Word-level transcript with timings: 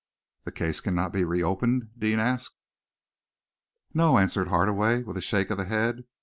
"The 0.45 0.51
case 0.51 0.81
cannot 0.81 1.13
be 1.13 1.23
reopened?" 1.23 1.89
Deane 1.95 2.17
asked. 2.17 2.57
"No!" 3.93 4.17
answered 4.17 4.47
Hardaway, 4.47 5.03
with 5.03 5.15
a 5.15 5.21
shake 5.21 5.51
of 5.51 5.59
the 5.59 5.65
head. 5.65 6.05